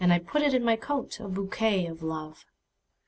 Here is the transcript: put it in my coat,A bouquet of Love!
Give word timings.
put 0.25 0.41
it 0.41 0.51
in 0.55 0.63
my 0.65 0.75
coat,A 0.75 1.27
bouquet 1.27 1.85
of 1.85 2.01
Love! 2.01 2.43